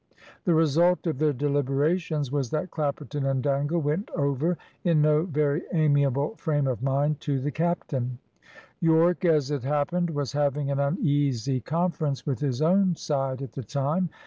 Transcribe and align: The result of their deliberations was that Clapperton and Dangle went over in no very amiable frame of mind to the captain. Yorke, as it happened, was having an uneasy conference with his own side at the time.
The 0.45 0.55
result 0.55 1.05
of 1.05 1.19
their 1.19 1.31
deliberations 1.31 2.31
was 2.31 2.49
that 2.49 2.71
Clapperton 2.71 3.23
and 3.23 3.43
Dangle 3.43 3.81
went 3.81 4.09
over 4.15 4.57
in 4.83 4.99
no 4.99 5.21
very 5.25 5.61
amiable 5.73 6.33
frame 6.37 6.65
of 6.67 6.81
mind 6.81 7.19
to 7.19 7.39
the 7.39 7.51
captain. 7.51 8.17
Yorke, 8.79 9.25
as 9.25 9.51
it 9.51 9.61
happened, 9.61 10.09
was 10.09 10.31
having 10.31 10.71
an 10.71 10.79
uneasy 10.79 11.59
conference 11.61 12.25
with 12.25 12.39
his 12.39 12.63
own 12.63 12.95
side 12.95 13.43
at 13.43 13.51
the 13.51 13.61
time. 13.63 14.09